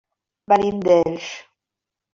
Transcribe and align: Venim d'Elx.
Venim 0.53 0.81
d'Elx. 0.89 1.31